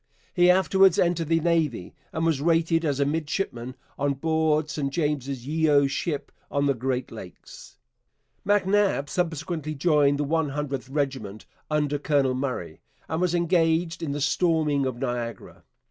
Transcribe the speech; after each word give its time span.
He 0.33 0.49
afterwards 0.49 0.97
entered 0.97 1.27
the 1.27 1.39
Navy 1.41 1.93
and 2.11 2.25
was 2.25 2.41
rated 2.41 2.83
as 2.83 2.99
a 2.99 3.05
midshipman 3.05 3.75
on 3.99 4.15
board 4.15 4.67
Sir 4.67 4.81
James 4.89 5.27
Yeo's 5.45 5.91
ship 5.91 6.31
on 6.49 6.65
the 6.65 6.73
Great 6.73 7.11
Lakes. 7.11 7.77
MacNab 8.43 9.09
subsequently 9.09 9.75
joined 9.75 10.17
the 10.17 10.25
100th 10.25 10.87
Regiment 10.89 11.45
under 11.69 11.99
Colonel 11.99 12.33
Murray, 12.33 12.81
and 13.07 13.21
was 13.21 13.35
engaged 13.35 14.01
in 14.01 14.11
the 14.11 14.21
storming 14.21 14.87
of 14.87 14.97
Niagara. 14.97 15.61